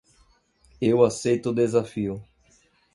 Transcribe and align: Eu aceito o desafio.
Eu 0.81 1.03
aceito 1.05 1.51
o 1.51 1.53
desafio. 1.53 2.23